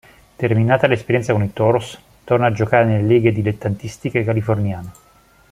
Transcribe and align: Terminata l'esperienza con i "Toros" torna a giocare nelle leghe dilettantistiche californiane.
Terminata 0.35 0.87
l'esperienza 0.87 1.31
con 1.31 1.43
i 1.43 1.53
"Toros" 1.53 1.95
torna 2.23 2.47
a 2.47 2.51
giocare 2.51 2.85
nelle 2.85 3.05
leghe 3.07 3.31
dilettantistiche 3.31 4.23
californiane. 4.23 4.91